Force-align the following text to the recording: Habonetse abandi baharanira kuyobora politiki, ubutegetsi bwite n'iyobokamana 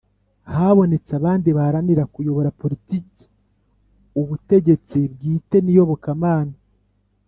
Habonetse 0.53 1.11
abandi 1.19 1.49
baharanira 1.57 2.03
kuyobora 2.13 2.55
politiki, 2.61 3.23
ubutegetsi 4.21 4.97
bwite 5.13 5.57
n'iyobokamana 5.61 6.55